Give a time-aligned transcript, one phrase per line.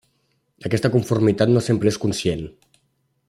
[0.69, 2.45] Aquesta conformitat no sempre és conscient.